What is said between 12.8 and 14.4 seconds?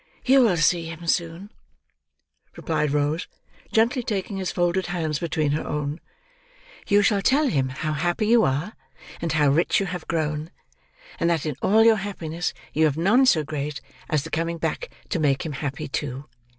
have none so great as the